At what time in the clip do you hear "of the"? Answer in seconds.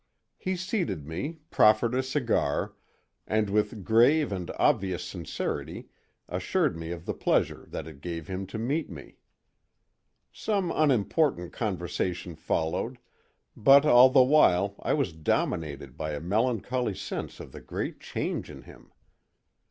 6.89-7.13, 17.39-17.61